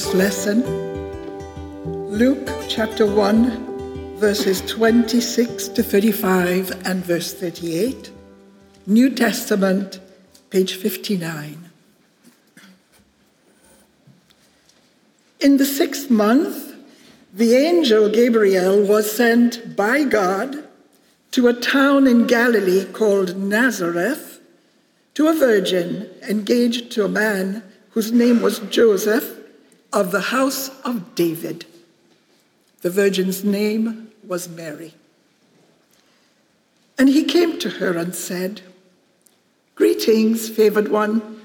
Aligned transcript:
first 0.00 0.14
lesson, 0.14 0.62
Luke 2.08 2.48
chapter 2.68 3.04
1, 3.04 4.16
verses 4.16 4.62
26 4.62 5.68
to 5.68 5.82
35 5.82 6.86
and 6.86 7.04
verse 7.04 7.34
38, 7.34 8.10
New 8.86 9.10
Testament, 9.10 10.00
page 10.48 10.76
59. 10.76 11.70
In 15.40 15.58
the 15.58 15.66
sixth 15.66 16.08
month, 16.08 16.74
the 17.34 17.54
angel 17.54 18.08
Gabriel 18.08 18.82
was 18.82 19.14
sent 19.14 19.76
by 19.76 20.04
God 20.04 20.64
to 21.32 21.48
a 21.48 21.52
town 21.52 22.06
in 22.06 22.26
Galilee 22.26 22.86
called 22.86 23.36
Nazareth 23.36 24.40
to 25.12 25.28
a 25.28 25.34
virgin 25.34 26.08
engaged 26.26 26.90
to 26.92 27.04
a 27.04 27.08
man 27.08 27.62
whose 27.90 28.12
name 28.12 28.40
was 28.40 28.60
Joseph 28.60 29.39
of 29.92 30.10
the 30.10 30.20
house 30.20 30.70
of 30.84 31.14
David. 31.14 31.66
The 32.82 32.90
virgin's 32.90 33.44
name 33.44 34.10
was 34.26 34.48
Mary. 34.48 34.94
And 36.98 37.08
he 37.08 37.24
came 37.24 37.58
to 37.58 37.70
her 37.70 37.96
and 37.96 38.14
said, 38.14 38.62
Greetings, 39.74 40.48
favored 40.48 40.88
one, 40.88 41.40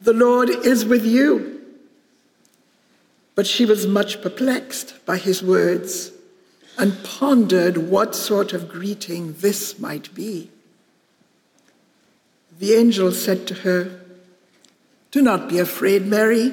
the 0.00 0.12
Lord 0.12 0.48
is 0.48 0.84
with 0.84 1.04
you. 1.04 1.62
But 3.34 3.46
she 3.46 3.66
was 3.66 3.86
much 3.86 4.22
perplexed 4.22 5.04
by 5.04 5.16
his 5.16 5.42
words 5.42 6.12
and 6.78 7.02
pondered 7.02 7.76
what 7.76 8.14
sort 8.14 8.52
of 8.52 8.68
greeting 8.68 9.34
this 9.34 9.78
might 9.78 10.14
be. 10.14 10.50
The 12.58 12.74
angel 12.74 13.10
said 13.12 13.46
to 13.48 13.54
her, 13.54 14.00
Do 15.10 15.20
not 15.20 15.48
be 15.48 15.58
afraid, 15.58 16.06
Mary, 16.06 16.52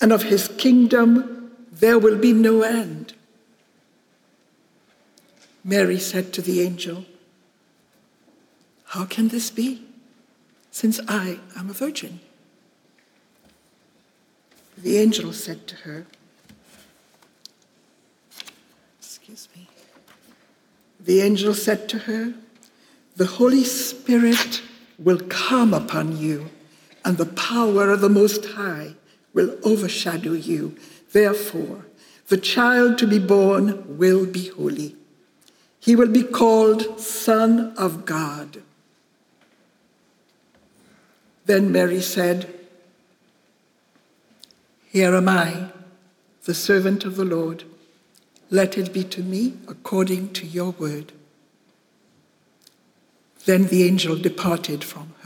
and 0.00 0.12
of 0.12 0.24
his 0.24 0.48
kingdom 0.58 1.50
there 1.72 1.98
will 1.98 2.16
be 2.16 2.32
no 2.32 2.62
end. 2.62 3.14
Mary 5.64 5.98
said 5.98 6.32
to 6.32 6.42
the 6.42 6.60
angel, 6.60 7.04
How 8.86 9.04
can 9.04 9.28
this 9.28 9.50
be, 9.50 9.82
since 10.70 11.00
I 11.08 11.40
am 11.56 11.70
a 11.70 11.72
virgin? 11.72 12.20
The 14.78 14.98
angel 14.98 15.32
said 15.32 15.66
to 15.68 15.76
her, 15.76 16.06
Excuse 18.98 19.48
me. 19.56 19.66
The 21.00 21.20
angel 21.20 21.54
said 21.54 21.88
to 21.90 21.98
her, 22.00 22.34
The 23.16 23.26
Holy 23.26 23.64
Spirit 23.64 24.62
will 24.98 25.20
come 25.28 25.74
upon 25.74 26.16
you, 26.16 26.50
and 27.04 27.16
the 27.16 27.26
power 27.26 27.90
of 27.90 28.00
the 28.00 28.08
Most 28.08 28.44
High 28.44 28.94
will 29.36 29.58
overshadow 29.62 30.32
you. 30.32 30.74
Therefore, 31.12 31.84
the 32.28 32.38
child 32.38 32.96
to 32.98 33.06
be 33.06 33.18
born 33.18 33.98
will 33.98 34.24
be 34.24 34.48
holy. 34.48 34.96
He 35.78 35.94
will 35.94 36.08
be 36.08 36.22
called 36.22 36.98
Son 36.98 37.74
of 37.76 38.06
God. 38.06 38.62
Then 41.44 41.70
Mary 41.70 42.00
said, 42.00 42.52
Here 44.88 45.14
am 45.14 45.28
I, 45.28 45.70
the 46.44 46.54
servant 46.54 47.04
of 47.04 47.16
the 47.16 47.24
Lord. 47.24 47.64
Let 48.48 48.78
it 48.78 48.92
be 48.92 49.04
to 49.04 49.22
me 49.22 49.54
according 49.68 50.32
to 50.32 50.46
your 50.46 50.70
word. 50.70 51.12
Then 53.44 53.66
the 53.66 53.84
angel 53.84 54.16
departed 54.16 54.82
from 54.82 55.14
her. 55.20 55.25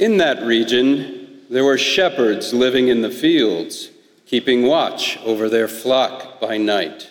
In 0.00 0.16
that 0.16 0.42
region, 0.42 1.42
there 1.50 1.62
were 1.62 1.76
shepherds 1.76 2.54
living 2.54 2.88
in 2.88 3.02
the 3.02 3.10
fields, 3.10 3.90
keeping 4.24 4.62
watch 4.62 5.18
over 5.18 5.50
their 5.50 5.68
flock 5.68 6.40
by 6.40 6.56
night. 6.56 7.10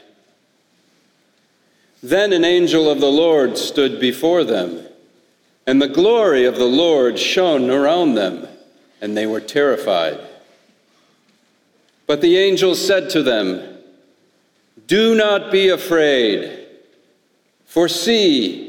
Then 2.02 2.34
an 2.34 2.44
angel 2.44 2.90
of 2.90 3.00
the 3.00 3.12
Lord 3.12 3.60
stood 3.60 4.00
before 4.00 4.44
them, 4.44 4.88
and 5.68 5.80
the 5.80 5.88
glory 5.88 6.46
of 6.46 6.56
the 6.56 6.66
Lord 6.66 7.20
shone 7.20 7.70
around 7.70 8.16
them, 8.16 8.48
and 9.00 9.16
they 9.16 9.28
were 9.28 9.40
terrified. 9.40 10.20
But 12.08 12.22
the 12.22 12.38
angel 12.38 12.74
said 12.74 13.12
to 13.12 13.22
them, 13.22 13.78
do 14.88 15.14
not 15.14 15.52
be 15.52 15.70
afraid. 15.70 16.66
For 17.66 17.88
see, 17.88 18.69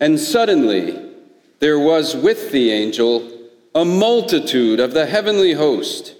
And 0.00 0.18
suddenly 0.18 0.98
there 1.58 1.78
was 1.78 2.16
with 2.16 2.50
the 2.52 2.70
angel 2.70 3.30
a 3.74 3.84
multitude 3.84 4.80
of 4.80 4.92
the 4.92 5.06
heavenly 5.06 5.52
host, 5.52 6.14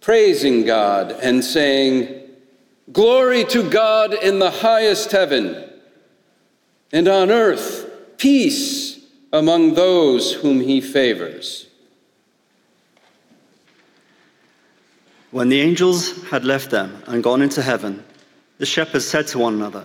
praising 0.00 0.64
God 0.64 1.10
and 1.10 1.42
saying, 1.42 2.22
Glory 2.92 3.44
to 3.46 3.68
God 3.68 4.14
in 4.14 4.38
the 4.38 4.50
highest 4.50 5.10
heaven, 5.10 5.68
and 6.92 7.08
on 7.08 7.30
earth 7.30 7.90
peace 8.18 9.00
among 9.32 9.74
those 9.74 10.34
whom 10.34 10.60
he 10.60 10.80
favors. 10.80 11.66
When 15.32 15.48
the 15.48 15.60
angels 15.60 16.22
had 16.28 16.44
left 16.44 16.70
them 16.70 17.02
and 17.06 17.22
gone 17.22 17.42
into 17.42 17.60
heaven, 17.60 18.04
the 18.58 18.66
shepherds 18.66 19.06
said 19.06 19.26
to 19.28 19.38
one 19.38 19.54
another, 19.54 19.84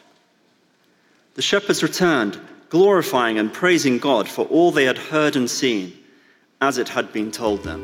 The 1.33 1.41
shepherds 1.41 1.81
returned, 1.81 2.37
glorifying 2.67 3.39
and 3.39 3.53
praising 3.53 3.99
God 3.99 4.27
for 4.27 4.43
all 4.47 4.69
they 4.69 4.83
had 4.83 4.97
heard 4.97 5.37
and 5.37 5.49
seen, 5.49 5.93
as 6.59 6.77
it 6.77 6.89
had 6.89 7.13
been 7.13 7.31
told 7.31 7.63
them. 7.63 7.81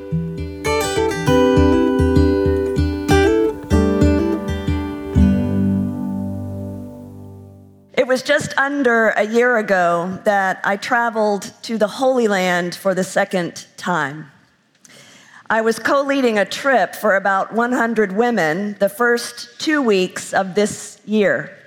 It 7.94 8.06
was 8.06 8.22
just 8.22 8.54
under 8.58 9.10
a 9.12 9.26
year 9.26 9.58
ago 9.58 10.20
that 10.26 10.60
I 10.66 10.76
traveled 10.76 11.54
to 11.64 11.78
the 11.78 11.88
Holy 11.88 12.28
Land 12.28 12.76
for 12.76 12.94
the 12.94 13.04
second 13.06 13.66
time. 13.78 14.30
I 15.50 15.62
was 15.62 15.80
co 15.80 16.02
leading 16.02 16.38
a 16.38 16.44
trip 16.44 16.96
for 16.96 17.16
about 17.16 17.54
100 17.54 18.12
women 18.12 18.76
the 18.80 18.90
first 18.90 19.58
two 19.58 19.82
weeks 19.82 20.34
of 20.34 20.54
this 20.54 21.00
year. 21.06 21.58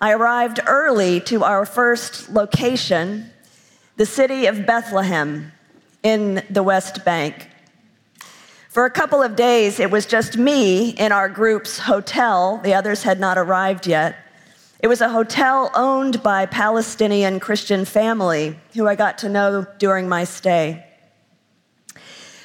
I 0.00 0.12
arrived 0.12 0.60
early 0.64 1.18
to 1.22 1.42
our 1.42 1.66
first 1.66 2.28
location, 2.28 3.32
the 3.96 4.06
city 4.06 4.46
of 4.46 4.64
Bethlehem 4.64 5.50
in 6.04 6.44
the 6.48 6.62
West 6.62 7.04
Bank. 7.04 7.50
For 8.68 8.84
a 8.84 8.90
couple 8.90 9.20
of 9.24 9.34
days, 9.34 9.80
it 9.80 9.90
was 9.90 10.06
just 10.06 10.36
me 10.36 10.90
in 10.90 11.10
our 11.10 11.28
group's 11.28 11.80
hotel. 11.80 12.60
The 12.62 12.74
others 12.74 13.02
had 13.02 13.18
not 13.18 13.38
arrived 13.38 13.88
yet. 13.88 14.14
It 14.78 14.86
was 14.86 15.00
a 15.00 15.08
hotel 15.08 15.72
owned 15.74 16.22
by 16.22 16.46
Palestinian 16.46 17.40
Christian 17.40 17.84
family 17.84 18.56
who 18.74 18.86
I 18.86 18.94
got 18.94 19.18
to 19.18 19.28
know 19.28 19.66
during 19.78 20.08
my 20.08 20.22
stay. 20.22 20.86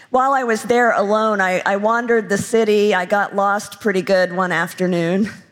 While 0.10 0.34
I 0.34 0.44
was 0.44 0.64
there 0.64 0.92
alone, 0.92 1.40
I, 1.40 1.62
I, 1.64 1.76
wandered 1.76 2.30
the 2.30 2.38
city. 2.38 2.96
I 2.96 3.06
got 3.06 3.36
lost 3.36 3.80
pretty 3.80 4.02
good 4.02 4.34
one 4.34 4.52
afternoon. 4.52 5.30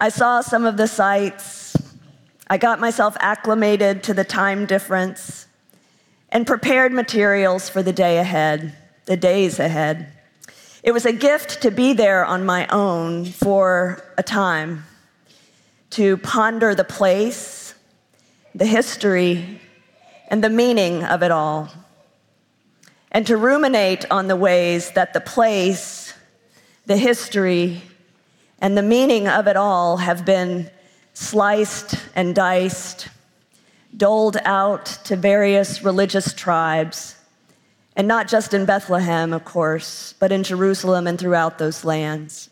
I 0.00 0.10
saw 0.10 0.42
some 0.42 0.64
of 0.64 0.76
the 0.76 0.86
sights. 0.86 1.76
I 2.46 2.56
got 2.56 2.78
myself 2.78 3.16
acclimated 3.18 4.04
to 4.04 4.14
the 4.14 4.22
time 4.22 4.64
difference 4.64 5.48
and 6.28 6.46
prepared 6.46 6.92
materials 6.92 7.68
for 7.68 7.82
the 7.82 7.92
day 7.92 8.18
ahead, 8.18 8.76
the 9.06 9.16
days 9.16 9.58
ahead. 9.58 10.12
It 10.84 10.92
was 10.92 11.04
a 11.04 11.12
gift 11.12 11.62
to 11.62 11.72
be 11.72 11.94
there 11.94 12.24
on 12.24 12.46
my 12.46 12.68
own 12.68 13.24
for 13.24 14.00
a 14.16 14.22
time 14.22 14.84
to 15.90 16.16
ponder 16.18 16.76
the 16.76 16.84
place, 16.84 17.74
the 18.54 18.66
history, 18.66 19.60
and 20.28 20.44
the 20.44 20.50
meaning 20.50 21.02
of 21.02 21.24
it 21.24 21.32
all, 21.32 21.70
and 23.10 23.26
to 23.26 23.36
ruminate 23.36 24.08
on 24.12 24.28
the 24.28 24.36
ways 24.36 24.92
that 24.92 25.12
the 25.12 25.20
place, 25.20 26.14
the 26.86 26.96
history, 26.96 27.82
and 28.60 28.76
the 28.76 28.82
meaning 28.82 29.28
of 29.28 29.46
it 29.46 29.56
all 29.56 29.98
have 29.98 30.24
been 30.24 30.70
sliced 31.14 31.96
and 32.14 32.34
diced, 32.34 33.08
doled 33.96 34.36
out 34.44 34.86
to 35.04 35.16
various 35.16 35.82
religious 35.82 36.32
tribes, 36.32 37.16
and 37.96 38.06
not 38.06 38.28
just 38.28 38.54
in 38.54 38.64
Bethlehem, 38.64 39.32
of 39.32 39.44
course, 39.44 40.14
but 40.18 40.30
in 40.30 40.44
Jerusalem 40.44 41.06
and 41.06 41.18
throughout 41.18 41.58
those 41.58 41.84
lands. 41.84 42.50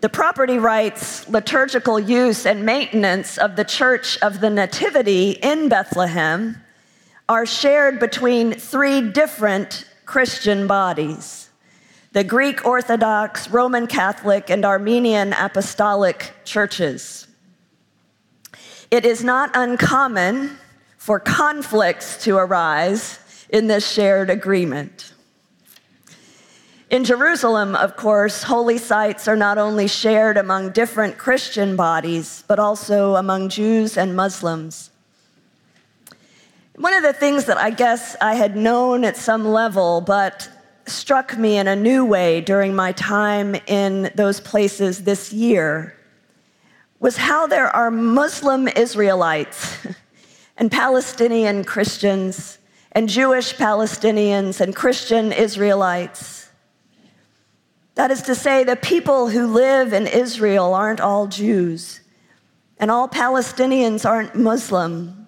The 0.00 0.08
property 0.08 0.56
rights, 0.58 1.28
liturgical 1.28 2.00
use, 2.00 2.46
and 2.46 2.64
maintenance 2.64 3.36
of 3.36 3.56
the 3.56 3.64
Church 3.64 4.16
of 4.22 4.40
the 4.40 4.48
Nativity 4.48 5.32
in 5.32 5.68
Bethlehem 5.68 6.56
are 7.28 7.44
shared 7.44 8.00
between 8.00 8.54
three 8.54 9.10
different 9.10 9.84
Christian 10.06 10.66
bodies 10.66 11.49
the 12.12 12.24
Greek 12.24 12.66
Orthodox, 12.66 13.48
Roman 13.50 13.86
Catholic, 13.86 14.50
and 14.50 14.64
Armenian 14.64 15.32
Apostolic 15.32 16.32
churches. 16.44 17.28
It 18.90 19.04
is 19.04 19.22
not 19.22 19.50
uncommon 19.54 20.58
for 20.98 21.20
conflicts 21.20 22.22
to 22.24 22.36
arise 22.36 23.46
in 23.48 23.68
this 23.68 23.88
shared 23.88 24.28
agreement. 24.28 25.12
In 26.90 27.04
Jerusalem, 27.04 27.76
of 27.76 27.94
course, 27.94 28.42
holy 28.42 28.76
sites 28.76 29.28
are 29.28 29.36
not 29.36 29.58
only 29.58 29.86
shared 29.86 30.36
among 30.36 30.70
different 30.70 31.16
Christian 31.16 31.76
bodies, 31.76 32.42
but 32.48 32.58
also 32.58 33.14
among 33.14 33.48
Jews 33.48 33.96
and 33.96 34.16
Muslims. 34.16 34.90
One 36.74 36.94
of 36.94 37.04
the 37.04 37.12
things 37.12 37.44
that 37.44 37.58
I 37.58 37.70
guess 37.70 38.16
I 38.20 38.34
had 38.34 38.56
known 38.56 39.04
at 39.04 39.16
some 39.16 39.46
level, 39.46 40.00
but 40.00 40.48
struck 40.90 41.38
me 41.38 41.56
in 41.56 41.68
a 41.68 41.76
new 41.76 42.04
way 42.04 42.40
during 42.40 42.74
my 42.74 42.92
time 42.92 43.54
in 43.66 44.10
those 44.14 44.40
places 44.40 45.04
this 45.04 45.32
year, 45.32 45.96
was 46.98 47.16
how 47.16 47.46
there 47.46 47.68
are 47.68 47.90
Muslim 47.90 48.68
Israelites 48.68 49.86
and 50.56 50.70
Palestinian 50.70 51.64
Christians 51.64 52.58
and 52.92 53.08
Jewish 53.08 53.54
Palestinians 53.54 54.60
and 54.60 54.74
Christian 54.74 55.32
Israelites 55.32 56.40
that 58.00 58.10
is 58.10 58.22
to 58.22 58.34
say, 58.34 58.64
the 58.64 58.76
people 58.76 59.28
who 59.28 59.46
live 59.46 59.92
in 59.92 60.06
Israel 60.06 60.72
aren't 60.72 61.02
all 61.02 61.26
Jews, 61.26 62.00
and 62.78 62.90
all 62.90 63.06
Palestinians 63.08 64.08
aren't 64.08 64.34
Muslim. 64.34 65.19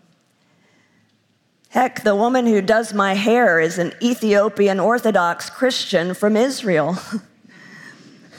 Heck, 1.73 2.03
the 2.03 2.15
woman 2.15 2.47
who 2.47 2.61
does 2.61 2.93
my 2.93 3.15
hair 3.15 3.59
is 3.59 3.79
an 3.79 3.95
Ethiopian 4.03 4.79
Orthodox 4.79 5.49
Christian 5.49 6.13
from 6.13 6.37
Israel. 6.37 6.99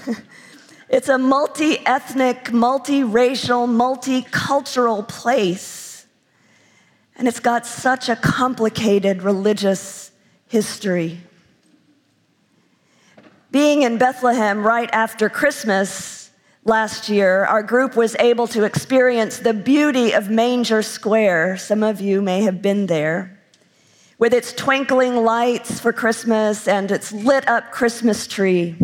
it's 0.87 1.09
a 1.09 1.17
multi 1.17 1.79
ethnic, 1.83 2.53
multi-racial, 2.53 3.65
multicultural 3.65 5.07
place. 5.07 6.05
And 7.15 7.27
it's 7.27 7.39
got 7.39 7.65
such 7.65 8.07
a 8.07 8.15
complicated 8.15 9.23
religious 9.23 10.11
history. 10.47 11.19
Being 13.49 13.81
in 13.81 13.97
Bethlehem 13.97 14.63
right 14.63 14.91
after 14.93 15.27
Christmas 15.27 16.22
last 16.65 17.09
year, 17.09 17.45
our 17.45 17.63
group 17.63 17.95
was 17.95 18.15
able 18.19 18.47
to 18.47 18.63
experience 18.63 19.39
the 19.39 19.53
beauty 19.53 20.13
of 20.13 20.29
Manger 20.29 20.81
Square. 20.81 21.57
Some 21.57 21.83
of 21.83 22.01
you 22.01 22.21
may 22.21 22.43
have 22.43 22.61
been 22.61 22.87
there. 22.87 23.39
With 24.17 24.33
its 24.33 24.53
twinkling 24.53 25.17
lights 25.17 25.79
for 25.79 25.91
Christmas 25.91 26.67
and 26.67 26.91
its 26.91 27.11
lit 27.11 27.47
up 27.47 27.71
Christmas 27.71 28.27
tree. 28.27 28.75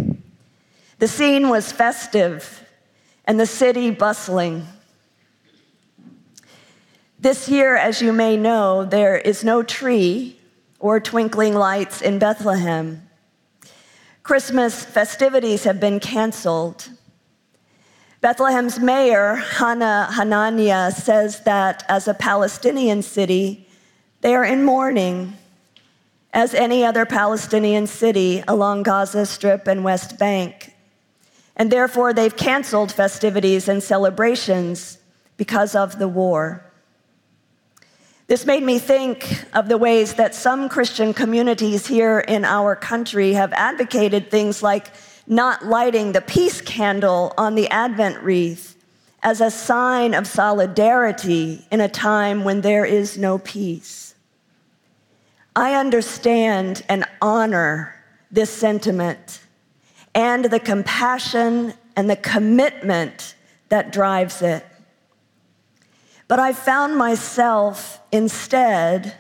The 0.98 1.08
scene 1.08 1.50
was 1.50 1.72
festive 1.72 2.66
and 3.26 3.40
the 3.40 3.46
city 3.46 3.92
bustling. 3.92 4.66
This 7.20 7.48
year, 7.48 7.76
as 7.76 8.02
you 8.02 8.12
may 8.12 8.38
know, 8.38 8.86
there 8.86 9.18
is 9.18 9.44
no 9.44 9.62
tree 9.62 10.38
or 10.80 11.00
twinkling 11.00 11.54
lights 11.54 12.02
in 12.02 12.20
Bethlehem. 12.20 13.08
Christmas 14.24 14.84
festivities 14.86 15.64
have 15.64 15.80
been 15.80 16.00
canceled. 16.00 16.90
Bethlehem's 18.22 18.80
mayor, 18.80 19.36
Hannah 19.36 20.10
Hanania, 20.12 20.92
says 20.92 21.42
that 21.44 21.84
as 21.88 22.08
a 22.08 22.14
Palestinian 22.14 23.02
city, 23.02 23.66
they 24.22 24.36
are 24.36 24.44
in 24.44 24.66
mourning, 24.66 25.36
as 26.34 26.54
any 26.54 26.84
other 26.84 27.06
Palestinian 27.06 27.88
city 27.88 28.44
along 28.48 28.84
Gaza 28.84 29.26
Strip 29.26 29.68
and 29.68 29.86
West 29.86 30.20
Bank. 30.20 30.76
And 31.56 31.72
therefore, 31.72 32.14
they've 32.14 32.36
canceled 32.36 32.92
festivities 32.92 33.70
and 33.70 33.82
celebrations 33.82 34.98
because 35.38 35.74
of 35.74 35.98
the 35.98 36.08
war. 36.08 36.66
This 38.28 38.46
made 38.46 38.64
me 38.64 38.80
think 38.80 39.46
of 39.56 39.70
the 39.70 39.78
ways 39.78 40.16
that 40.16 40.36
some 40.36 40.70
Christian 40.70 41.14
communities 41.14 41.88
here 41.88 42.20
in 42.20 42.46
our 42.46 42.76
country 42.76 43.34
have 43.34 43.52
advocated 43.54 44.30
things 44.30 44.62
like 44.62 44.92
not 45.30 45.64
lighting 45.64 46.12
the 46.12 46.22
peace 46.22 46.60
candle 46.60 47.34
on 47.38 47.54
the 47.54 47.70
Advent 47.70 48.22
wreath 48.24 48.76
as 49.22 49.42
a 49.42 49.52
sign 49.52 50.16
of 50.16 50.26
solidarity 50.26 51.66
in 51.72 51.80
a 51.80 51.88
time 51.88 52.44
when 52.44 52.62
there 52.62 52.84
is 52.84 53.18
no 53.18 53.38
peace. 53.38 54.16
I 55.56 55.76
understand 55.76 56.84
and 56.90 57.06
honor 57.22 57.96
this 58.32 58.50
sentiment 58.50 59.42
and 60.16 60.46
the 60.46 60.60
compassion 60.60 61.74
and 61.96 62.10
the 62.10 62.16
commitment 62.16 63.36
that 63.70 63.92
drives 63.92 64.42
it. 64.42 64.66
But 66.28 66.40
I 66.40 66.54
found 66.54 66.98
myself 66.98 68.00
instead 68.12 69.16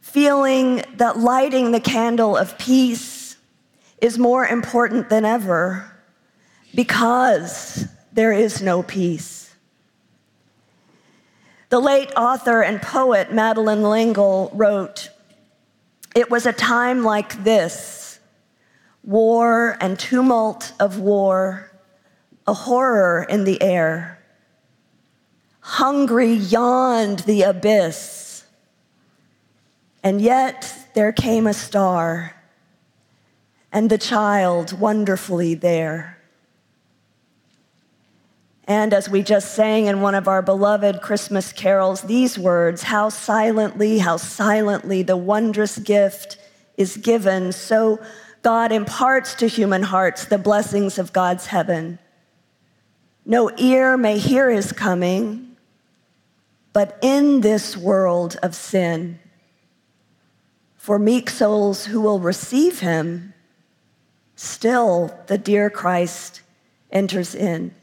feeling 0.00 0.82
that 0.94 1.18
lighting 1.18 1.70
the 1.70 1.80
candle 1.80 2.36
of 2.36 2.58
peace 2.58 3.15
is 4.00 4.18
more 4.18 4.46
important 4.46 5.08
than 5.08 5.24
ever 5.24 5.90
because 6.74 7.86
there 8.12 8.32
is 8.32 8.62
no 8.62 8.82
peace. 8.82 9.54
The 11.68 11.80
late 11.80 12.12
author 12.16 12.62
and 12.62 12.80
poet 12.80 13.32
Madeleine 13.32 13.82
L'Engle 13.82 14.50
wrote, 14.54 15.10
It 16.14 16.30
was 16.30 16.46
a 16.46 16.52
time 16.52 17.02
like 17.02 17.42
this 17.42 18.06
war 19.02 19.76
and 19.80 19.98
tumult 19.98 20.72
of 20.80 20.98
war, 20.98 21.70
a 22.46 22.52
horror 22.52 23.26
in 23.28 23.44
the 23.44 23.60
air. 23.62 24.18
Hungry 25.60 26.32
yawned 26.32 27.20
the 27.20 27.42
abyss, 27.42 28.44
and 30.02 30.20
yet 30.20 30.90
there 30.94 31.12
came 31.12 31.46
a 31.46 31.54
star, 31.54 32.35
and 33.72 33.90
the 33.90 33.98
child 33.98 34.78
wonderfully 34.78 35.54
there. 35.54 36.16
And 38.68 38.92
as 38.92 39.08
we 39.08 39.22
just 39.22 39.54
sang 39.54 39.86
in 39.86 40.00
one 40.00 40.16
of 40.16 40.26
our 40.26 40.42
beloved 40.42 41.00
Christmas 41.00 41.52
carols, 41.52 42.02
these 42.02 42.38
words 42.38 42.82
How 42.82 43.08
silently, 43.08 43.98
how 43.98 44.16
silently 44.16 45.02
the 45.02 45.16
wondrous 45.16 45.78
gift 45.78 46.36
is 46.76 46.96
given, 46.96 47.52
so 47.52 48.00
God 48.42 48.72
imparts 48.72 49.34
to 49.36 49.46
human 49.46 49.82
hearts 49.82 50.24
the 50.24 50.38
blessings 50.38 50.98
of 50.98 51.12
God's 51.12 51.46
heaven. 51.46 51.98
No 53.24 53.50
ear 53.56 53.96
may 53.96 54.18
hear 54.18 54.50
his 54.50 54.72
coming, 54.72 55.56
but 56.72 56.98
in 57.02 57.40
this 57.40 57.76
world 57.76 58.36
of 58.42 58.54
sin, 58.54 59.18
for 60.76 60.98
meek 60.98 61.30
souls 61.30 61.86
who 61.86 62.00
will 62.00 62.20
receive 62.20 62.80
him, 62.80 63.34
still 64.36 65.18
the 65.26 65.38
dear 65.38 65.68
Christ 65.68 66.42
enters 66.92 67.34
in. 67.34 67.74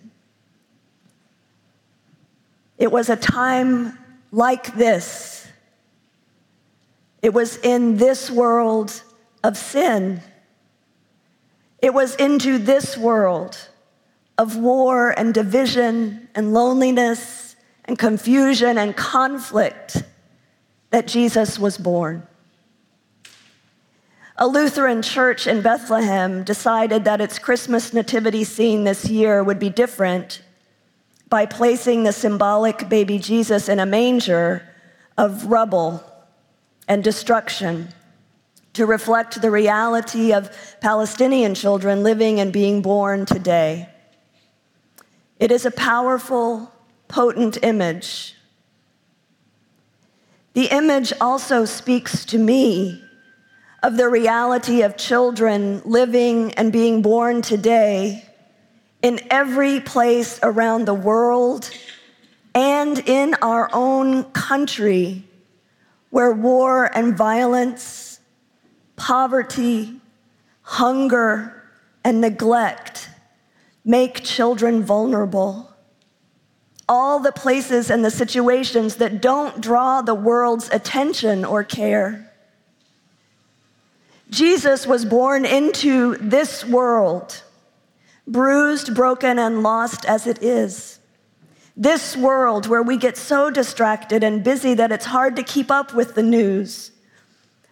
It 2.77 2.91
was 2.91 3.09
a 3.09 3.15
time 3.15 3.97
like 4.31 4.75
this. 4.75 5.47
It 7.21 7.33
was 7.33 7.57
in 7.57 7.97
this 7.97 8.29
world 8.29 9.01
of 9.43 9.57
sin. 9.57 10.21
It 11.81 11.93
was 11.93 12.15
into 12.15 12.57
this 12.57 12.97
world 12.97 13.57
of 14.37 14.57
war 14.57 15.11
and 15.17 15.33
division 15.33 16.27
and 16.35 16.53
loneliness 16.53 17.55
and 17.85 17.99
confusion 17.99 18.77
and 18.77 18.95
conflict 18.95 20.03
that 20.89 21.07
Jesus 21.07 21.59
was 21.59 21.77
born. 21.77 22.27
A 24.35 24.47
Lutheran 24.47 25.03
church 25.03 25.45
in 25.45 25.61
Bethlehem 25.61 26.43
decided 26.43 27.05
that 27.05 27.21
its 27.21 27.37
Christmas 27.37 27.93
nativity 27.93 28.43
scene 28.43 28.83
this 28.83 29.07
year 29.07 29.43
would 29.43 29.59
be 29.59 29.69
different 29.69 30.41
by 31.29 31.45
placing 31.45 32.03
the 32.03 32.11
symbolic 32.11 32.89
baby 32.89 33.19
Jesus 33.19 33.69
in 33.69 33.79
a 33.79 33.85
manger 33.85 34.67
of 35.19 35.45
rubble 35.45 36.03
and 36.87 37.03
destruction 37.03 37.89
to 38.73 38.87
reflect 38.87 39.39
the 39.39 39.51
reality 39.51 40.33
of 40.33 40.49
Palestinian 40.81 41.53
children 41.53 42.01
living 42.01 42.39
and 42.39 42.51
being 42.51 42.81
born 42.81 43.27
today. 43.27 43.87
It 45.39 45.51
is 45.51 45.63
a 45.63 45.71
powerful, 45.71 46.71
potent 47.07 47.59
image. 47.61 48.35
The 50.53 50.65
image 50.75 51.13
also 51.21 51.65
speaks 51.65 52.25
to 52.25 52.39
me 52.39 53.02
of 53.83 53.97
the 53.97 54.07
reality 54.07 54.81
of 54.81 54.95
children 54.95 55.81
living 55.83 56.53
and 56.53 56.71
being 56.71 57.01
born 57.01 57.41
today 57.41 58.23
in 59.01 59.19
every 59.29 59.81
place 59.81 60.39
around 60.41 60.85
the 60.85 60.93
world 60.93 61.69
and 62.55 62.97
in 63.09 63.35
our 63.41 63.69
own 63.73 64.23
country 64.31 65.21
where 66.11 66.31
war 66.31 66.85
and 66.95 67.17
violence, 67.17 68.21
poverty, 68.95 69.99
hunger, 70.61 71.61
and 72.05 72.21
neglect 72.21 73.09
make 73.83 74.23
children 74.23 74.81
vulnerable. 74.81 75.69
All 76.87 77.19
the 77.19 77.31
places 77.33 77.89
and 77.89 78.05
the 78.05 78.11
situations 78.11 78.95
that 78.97 79.21
don't 79.21 79.59
draw 79.59 80.01
the 80.01 80.15
world's 80.15 80.69
attention 80.69 81.43
or 81.43 81.65
care. 81.65 82.32
Jesus 84.29 84.87
was 84.87 85.05
born 85.05 85.45
into 85.45 86.15
this 86.17 86.65
world 86.65 87.43
bruised, 88.27 88.95
broken, 88.95 89.37
and 89.37 89.63
lost 89.63 90.05
as 90.05 90.27
it 90.27 90.41
is. 90.41 90.99
This 91.75 92.15
world 92.15 92.67
where 92.67 92.83
we 92.83 92.97
get 92.97 93.17
so 93.17 93.49
distracted 93.49 94.23
and 94.23 94.43
busy 94.43 94.73
that 94.75 94.91
it's 94.91 95.05
hard 95.05 95.35
to 95.35 95.43
keep 95.43 95.71
up 95.71 95.93
with 95.93 96.15
the 96.15 96.23
news, 96.23 96.91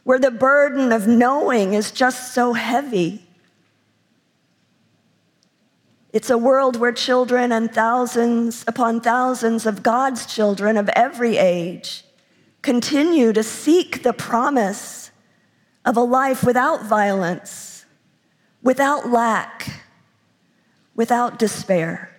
where 0.03 0.20
the 0.20 0.31
burden 0.31 0.91
of 0.91 1.08
knowing 1.08 1.74
is 1.74 1.91
just 1.91 2.34
so 2.34 2.53
heavy. 2.53 3.25
It's 6.12 6.29
a 6.29 6.38
world 6.38 6.77
where 6.77 6.91
children 6.91 7.51
and 7.53 7.74
thousands 7.74 8.65
upon 8.67 9.00
thousands 9.00 9.65
of 9.65 9.84
God's 9.84 10.25
children 10.25 10.75
of 10.75 10.89
every 10.89 11.38
age 11.38 12.03
continue 12.62 13.31
to 13.34 13.41
seek 13.41 14.03
the 14.03 14.13
promise 14.13 15.00
of 15.85 15.97
a 15.97 16.01
life 16.01 16.43
without 16.43 16.85
violence, 16.85 17.85
without 18.61 19.09
lack 19.09 19.81
without 20.95 21.39
despair. 21.39 22.15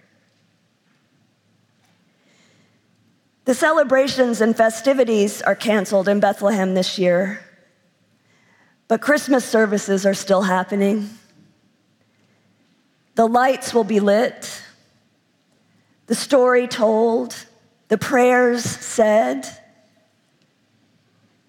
The 3.45 3.55
celebrations 3.55 4.41
and 4.41 4.57
festivities 4.57 5.43
are 5.43 5.55
canceled 5.55 6.09
in 6.09 6.21
Bethlehem 6.21 6.75
this 6.75 6.99
year, 6.99 7.41
but 8.89 9.01
Christmas 9.01 9.45
services 9.45 10.07
are 10.07 10.15
still 10.15 10.43
happening. 10.43 11.11
The 13.15 13.27
lights 13.27 13.75
will 13.75 13.85
be 13.85 14.01
lit, 14.01 14.63
the 16.07 16.15
story 16.15 16.67
told, 16.67 17.37
the 17.89 17.99
prayers 17.99 18.65
said. 18.65 19.47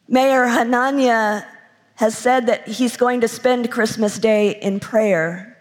Mayor 0.07 0.45
Hanania 0.45 1.45
has 2.03 2.17
said 2.17 2.47
that 2.47 2.67
he's 2.67 2.97
going 2.97 3.21
to 3.21 3.29
spend 3.29 3.71
Christmas 3.71 4.19
Day 4.19 4.59
in 4.59 4.77
prayer. 4.81 5.57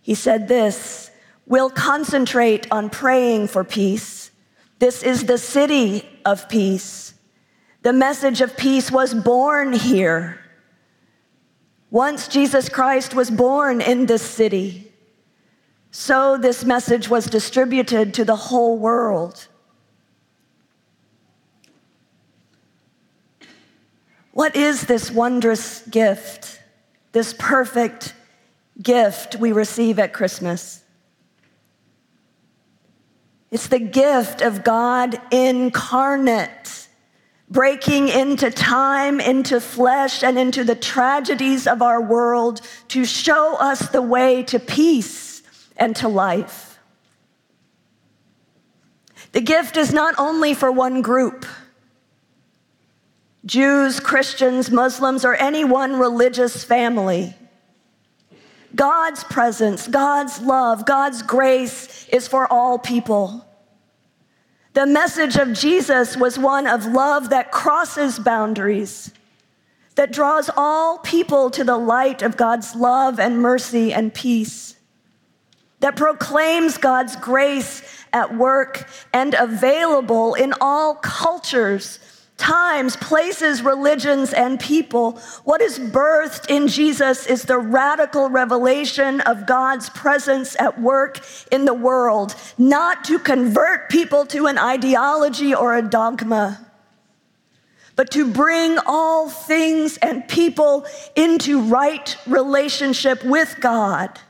He 0.00 0.12
said 0.12 0.48
this 0.48 1.08
We'll 1.46 1.70
concentrate 1.70 2.66
on 2.72 2.90
praying 2.90 3.46
for 3.46 3.62
peace. 3.62 4.32
This 4.80 5.04
is 5.04 5.26
the 5.26 5.38
city 5.38 6.04
of 6.24 6.48
peace. 6.48 7.14
The 7.82 7.92
message 7.92 8.40
of 8.40 8.56
peace 8.56 8.90
was 8.90 9.14
born 9.14 9.72
here. 9.72 10.40
Once 11.92 12.26
Jesus 12.26 12.68
Christ 12.68 13.14
was 13.14 13.30
born 13.30 13.80
in 13.80 14.06
this 14.06 14.22
city, 14.22 14.92
so 15.92 16.36
this 16.36 16.64
message 16.64 17.08
was 17.08 17.26
distributed 17.26 18.14
to 18.14 18.24
the 18.24 18.34
whole 18.50 18.76
world. 18.78 19.46
What 24.34 24.56
is 24.56 24.82
this 24.82 25.12
wondrous 25.12 25.86
gift, 25.86 26.60
this 27.12 27.32
perfect 27.38 28.14
gift 28.82 29.36
we 29.36 29.52
receive 29.52 30.00
at 30.00 30.12
Christmas. 30.12 30.82
It's 33.52 33.68
the 33.68 33.78
gift 33.78 34.42
of 34.42 34.64
God 34.64 35.20
incarnate, 35.30 36.88
breaking 37.48 38.08
into 38.08 38.50
time, 38.50 39.20
into 39.20 39.60
flesh, 39.60 40.24
and 40.24 40.36
into 40.36 40.64
the 40.64 40.74
tragedies 40.74 41.68
of 41.68 41.80
our 41.80 42.02
world 42.02 42.60
to 42.88 43.04
show 43.04 43.54
us 43.56 43.90
the 43.90 44.02
way 44.02 44.42
to 44.42 44.58
peace 44.58 45.44
and 45.76 45.94
to 45.94 46.08
life. 46.08 46.80
The 49.30 49.40
gift 49.40 49.76
is 49.76 49.92
not 49.92 50.16
only 50.18 50.54
for 50.54 50.72
one 50.72 51.02
group. 51.02 51.46
Jews, 53.46 54.00
Christians, 54.00 54.70
Muslims, 54.70 55.24
or 55.24 55.34
any 55.34 55.64
one 55.64 55.98
religious 55.98 56.64
family. 56.64 57.34
God's 58.74 59.22
presence, 59.24 59.86
God's 59.86 60.40
love, 60.40 60.84
God's 60.84 61.22
grace 61.22 62.08
is 62.08 62.26
for 62.26 62.50
all 62.52 62.78
people. 62.78 63.46
The 64.72 64.86
message 64.86 65.36
of 65.36 65.52
Jesus 65.52 66.16
was 66.16 66.38
one 66.38 66.66
of 66.66 66.86
love 66.86 67.30
that 67.30 67.52
crosses 67.52 68.18
boundaries, 68.18 69.12
that 69.94 70.10
draws 70.10 70.50
all 70.56 70.98
people 70.98 71.50
to 71.50 71.62
the 71.62 71.76
light 71.76 72.22
of 72.22 72.36
God's 72.36 72.74
love 72.74 73.20
and 73.20 73.40
mercy 73.40 73.92
and 73.92 74.12
peace, 74.12 74.74
that 75.78 75.94
proclaims 75.94 76.76
God's 76.76 77.14
grace 77.14 77.82
at 78.12 78.36
work 78.36 78.88
and 79.12 79.34
available 79.34 80.34
in 80.34 80.52
all 80.60 80.96
cultures, 80.96 82.00
times, 82.44 82.94
places, 82.96 83.62
religions, 83.62 84.34
and 84.34 84.60
people. 84.60 85.12
What 85.44 85.62
is 85.62 85.78
birthed 85.78 86.50
in 86.50 86.68
Jesus 86.68 87.26
is 87.26 87.44
the 87.44 87.56
radical 87.56 88.28
revelation 88.28 89.22
of 89.22 89.46
God's 89.46 89.88
presence 89.88 90.54
at 90.60 90.78
work 90.78 91.24
in 91.50 91.64
the 91.64 91.72
world, 91.72 92.34
not 92.58 93.02
to 93.04 93.18
convert 93.18 93.88
people 93.88 94.26
to 94.26 94.46
an 94.46 94.58
ideology 94.58 95.54
or 95.54 95.74
a 95.74 95.80
dogma, 95.80 96.60
but 97.96 98.10
to 98.10 98.30
bring 98.30 98.78
all 98.84 99.30
things 99.30 99.96
and 99.98 100.28
people 100.28 100.84
into 101.16 101.62
right 101.62 102.14
relationship 102.26 103.24
with 103.24 103.56
God 103.58 104.20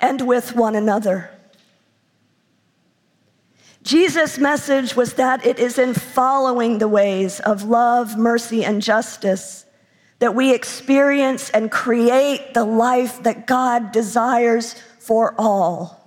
and 0.00 0.26
with 0.26 0.56
one 0.56 0.74
another. 0.74 1.30
Jesus' 3.84 4.38
message 4.38 4.96
was 4.96 5.14
that 5.14 5.44
it 5.44 5.58
is 5.58 5.78
in 5.78 5.92
following 5.92 6.78
the 6.78 6.88
ways 6.88 7.38
of 7.40 7.64
love, 7.64 8.16
mercy, 8.16 8.64
and 8.64 8.80
justice 8.80 9.66
that 10.20 10.34
we 10.34 10.54
experience 10.54 11.50
and 11.50 11.70
create 11.70 12.54
the 12.54 12.64
life 12.64 13.22
that 13.24 13.46
God 13.46 13.92
desires 13.92 14.74
for 14.98 15.34
all 15.36 16.03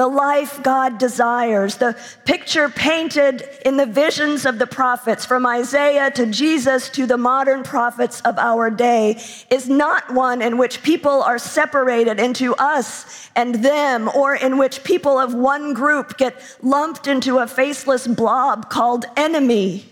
the 0.00 0.08
life 0.08 0.62
God 0.62 0.96
desires, 0.96 1.76
the 1.76 1.94
picture 2.24 2.70
painted 2.70 3.46
in 3.66 3.76
the 3.76 3.84
visions 3.84 4.46
of 4.46 4.58
the 4.58 4.66
prophets, 4.66 5.26
from 5.26 5.44
Isaiah 5.44 6.10
to 6.12 6.24
Jesus 6.24 6.88
to 6.96 7.04
the 7.04 7.18
modern 7.18 7.62
prophets 7.62 8.22
of 8.22 8.38
our 8.38 8.70
day, 8.70 9.22
is 9.50 9.68
not 9.68 10.10
one 10.10 10.40
in 10.40 10.56
which 10.56 10.82
people 10.82 11.22
are 11.22 11.38
separated 11.38 12.18
into 12.18 12.54
us 12.54 13.28
and 13.36 13.56
them, 13.56 14.08
or 14.14 14.34
in 14.34 14.56
which 14.56 14.84
people 14.84 15.18
of 15.18 15.34
one 15.34 15.74
group 15.74 16.16
get 16.16 16.34
lumped 16.62 17.06
into 17.06 17.36
a 17.36 17.46
faceless 17.46 18.06
blob 18.06 18.70
called 18.70 19.04
enemy 19.18 19.84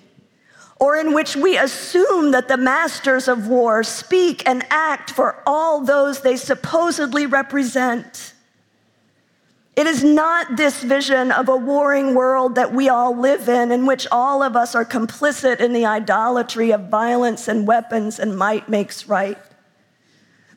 or 0.80 0.96
in 0.96 1.12
which 1.12 1.36
we 1.36 1.58
assume 1.58 2.30
that 2.30 2.48
the 2.48 2.56
masters 2.56 3.28
of 3.28 3.48
war 3.48 3.82
speak 3.82 4.42
and 4.48 4.64
act 4.70 5.10
for 5.10 5.42
all 5.44 5.84
those 5.84 6.20
they 6.20 6.36
supposedly 6.36 7.26
represent. 7.26 8.32
It 9.78 9.86
is 9.86 10.02
not 10.02 10.56
this 10.56 10.82
vision 10.82 11.30
of 11.30 11.48
a 11.48 11.56
warring 11.56 12.16
world 12.16 12.56
that 12.56 12.74
we 12.74 12.88
all 12.88 13.16
live 13.16 13.48
in, 13.48 13.70
in 13.70 13.86
which 13.86 14.08
all 14.10 14.42
of 14.42 14.56
us 14.56 14.74
are 14.74 14.84
complicit 14.84 15.60
in 15.60 15.72
the 15.72 15.86
idolatry 15.86 16.72
of 16.72 16.88
violence 16.88 17.46
and 17.46 17.64
weapons 17.64 18.18
and 18.18 18.36
might 18.36 18.68
makes 18.68 19.06
right. 19.06 19.38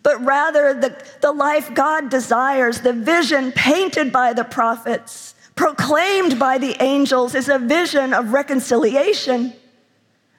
But 0.01 0.25
rather, 0.25 0.74
the, 0.74 1.06
the 1.22 1.32
life 1.32 1.72
God 1.75 2.10
desires, 2.10 2.82
the 2.82 2.94
vision 2.94 3.51
painted 3.51 4.12
by 4.12 4.34
the 4.34 4.44
prophets, 4.44 5.36
proclaimed 5.56 6.40
by 6.40 6.58
the 6.58 6.75
angels, 6.82 7.36
is 7.36 7.48
a 7.48 7.60
vision 7.60 8.16
of 8.16 8.34
reconciliation, 8.34 9.54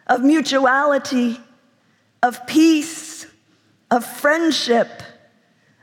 of 0.09 0.23
mutuality, 0.23 1.39
of 2.21 2.45
peace, 2.49 3.29
of 3.93 4.05
friendship 4.05 5.05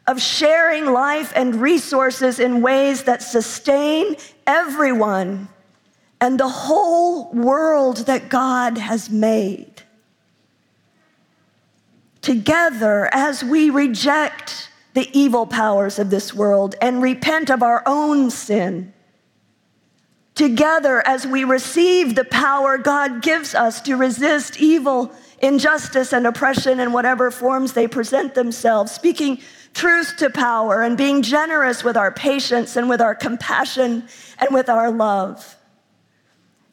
of 0.10 0.20
sharing 0.20 0.88
life 0.88 1.32
and 1.36 1.62
resources 1.62 2.39
in 2.39 2.63
ways 2.63 3.04
that 3.04 3.22
sustain 3.22 4.16
everyone 4.48 5.48
and 6.20 6.39
the 6.39 6.50
whole 6.50 7.32
world 7.32 7.98
that 8.08 8.28
God 8.28 8.80
has 8.80 9.12
made. 9.12 9.84
Together, 12.22 13.08
as 13.13 13.44
we 13.44 13.70
reject 13.70 14.72
the 14.96 15.08
evil 15.13 15.46
powers 15.46 16.00
of 16.00 16.10
this 16.10 16.34
world 16.34 16.74
and 16.82 17.04
repent 17.04 17.51
of 17.51 17.62
our 17.62 17.84
own 17.86 18.32
sin, 18.32 18.91
together 20.34 21.08
as 21.08 21.28
we 21.28 21.43
receive 21.43 22.15
the 22.15 22.26
power 22.26 22.80
God 22.80 23.22
gives 23.22 23.54
us 23.54 23.80
to 23.82 23.95
resist 23.95 24.60
evil, 24.60 25.13
injustice, 25.41 26.13
and 26.13 26.28
oppression 26.28 26.80
in 26.80 26.91
whatever 26.91 27.32
forms 27.32 27.73
they 27.73 27.88
present 27.88 28.36
themselves, 28.36 28.91
speaking 28.91 29.39
truth 29.73 30.15
to 30.17 30.30
power 30.30 30.82
and 30.82 30.97
being 30.97 31.21
generous 31.21 31.84
with 31.84 31.95
our 31.95 32.12
patience 32.12 32.75
and 32.75 32.89
with 32.89 33.02
our 33.02 33.15
compassion 33.15 34.08
and 34.39 34.49
with 34.52 34.69
our 34.69 34.91
love. 34.91 35.56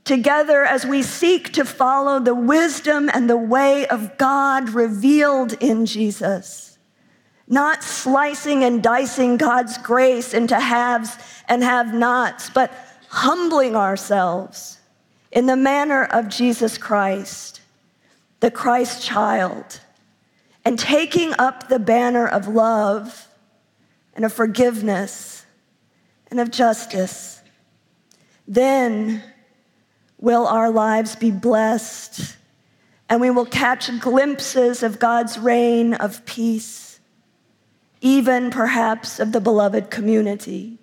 Together, 0.04 0.64
as 0.64 0.86
we 0.86 1.02
seek 1.02 1.52
to 1.52 1.64
follow 1.64 2.20
the 2.20 2.34
wisdom 2.34 3.10
and 3.12 3.28
the 3.28 3.36
way 3.36 3.86
of 3.88 4.16
God 4.18 4.70
revealed 4.70 5.52
in 5.54 5.84
Jesus, 5.84 6.78
not 7.48 7.82
slicing 7.82 8.64
and 8.64 8.82
dicing 8.82 9.36
God's 9.36 9.78
grace 9.78 10.32
into 10.32 10.58
haves 10.58 11.16
and 11.48 11.62
have 11.62 11.92
nots, 11.92 12.50
but 12.50 12.72
humbling 13.08 13.76
ourselves 13.76 14.78
in 15.32 15.46
the 15.46 15.56
manner 15.56 16.04
of 16.04 16.28
Jesus 16.28 16.78
Christ, 16.78 17.60
the 18.40 18.50
Christ 18.50 19.02
child 19.02 19.80
and 20.64 20.78
taking 20.78 21.32
up 21.38 21.68
the 21.68 21.78
banner 21.78 22.26
of 22.26 22.48
love 22.48 23.28
and 24.14 24.24
of 24.24 24.32
forgiveness 24.32 25.46
and 26.30 26.40
of 26.40 26.50
justice, 26.50 27.40
then 28.48 29.22
will 30.18 30.46
our 30.46 30.70
lives 30.70 31.16
be 31.16 31.30
blessed 31.30 32.36
and 33.08 33.20
we 33.20 33.30
will 33.30 33.46
catch 33.46 33.88
glimpses 34.00 34.82
of 34.82 34.98
God's 34.98 35.38
reign 35.38 35.94
of 35.94 36.24
peace, 36.26 36.98
even 38.00 38.50
perhaps 38.50 39.20
of 39.20 39.32
the 39.32 39.40
beloved 39.40 39.90
community. 39.90 40.78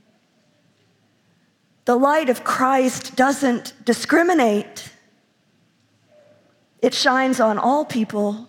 The 1.85 1.95
light 1.97 2.29
of 2.29 2.45
Christ 2.45 3.15
doesn't 3.15 3.73
discriminate. 3.83 4.92
It 6.83 6.93
shines 6.93 7.39
on 7.39 7.57
all 7.57 7.85
people 7.85 8.47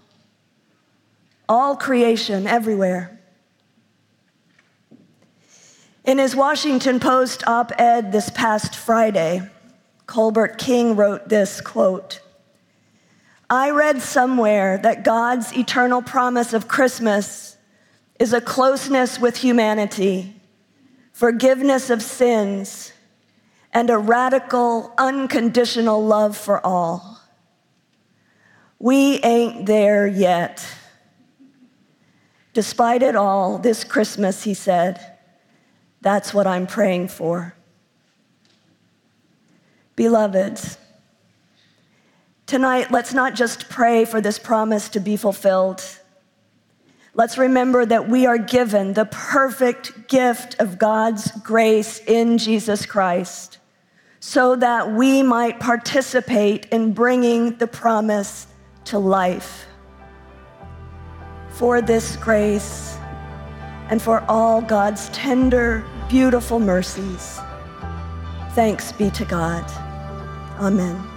all 1.48 1.76
creation, 1.76 2.46
everywhere. 2.46 3.20
In 6.04 6.18
his 6.18 6.34
Washington 6.34 7.00
Post 7.00 7.46
op 7.46 7.72
ed 7.78 8.12
this 8.12 8.30
past 8.30 8.74
Friday, 8.74 9.42
Colbert 10.06 10.58
King 10.58 10.96
wrote 10.96 11.28
this 11.28 11.60
quote 11.60 12.20
I 13.48 13.70
read 13.70 14.02
somewhere 14.02 14.78
that 14.78 15.04
God's 15.04 15.56
eternal 15.56 16.02
promise 16.02 16.52
of 16.52 16.66
Christmas 16.66 17.56
is 18.18 18.32
a 18.32 18.40
closeness 18.40 19.20
with 19.20 19.36
humanity, 19.36 20.34
forgiveness 21.12 21.90
of 21.90 22.02
sins, 22.02 22.92
and 23.72 23.90
a 23.90 23.98
radical, 23.98 24.92
unconditional 24.98 26.04
love 26.04 26.36
for 26.36 26.64
all. 26.64 27.13
We 28.78 29.20
ain't 29.20 29.66
there 29.66 30.06
yet. 30.06 30.66
Despite 32.52 33.02
it 33.02 33.16
all, 33.16 33.58
this 33.58 33.82
Christmas, 33.82 34.44
he 34.44 34.54
said, 34.54 35.14
that's 36.00 36.34
what 36.34 36.46
I'm 36.46 36.66
praying 36.66 37.08
for. 37.08 37.54
Beloveds, 39.96 40.76
tonight, 42.46 42.90
let's 42.90 43.14
not 43.14 43.34
just 43.34 43.68
pray 43.68 44.04
for 44.04 44.20
this 44.20 44.38
promise 44.38 44.88
to 44.90 45.00
be 45.00 45.16
fulfilled. 45.16 45.82
Let's 47.14 47.38
remember 47.38 47.86
that 47.86 48.08
we 48.08 48.26
are 48.26 48.38
given 48.38 48.92
the 48.92 49.06
perfect 49.06 50.08
gift 50.08 50.60
of 50.60 50.78
God's 50.78 51.30
grace 51.42 52.00
in 52.00 52.38
Jesus 52.38 52.86
Christ 52.86 53.58
so 54.18 54.56
that 54.56 54.90
we 54.90 55.22
might 55.22 55.60
participate 55.60 56.66
in 56.66 56.92
bringing 56.92 57.56
the 57.58 57.66
promise 57.66 58.46
to 58.84 58.98
life 58.98 59.66
for 61.50 61.80
this 61.80 62.16
grace 62.16 62.96
and 63.90 64.00
for 64.00 64.24
all 64.28 64.60
God's 64.60 65.08
tender, 65.10 65.84
beautiful 66.08 66.58
mercies. 66.58 67.38
Thanks 68.52 68.92
be 68.92 69.10
to 69.10 69.24
God. 69.24 69.64
Amen. 70.58 71.13